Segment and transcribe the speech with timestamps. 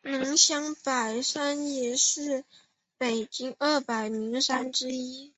[0.00, 2.44] 能乡白山也是日
[2.96, 5.30] 本二百名山之一。